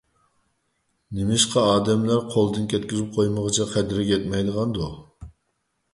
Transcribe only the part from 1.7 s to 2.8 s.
ئادەملەر قولدىن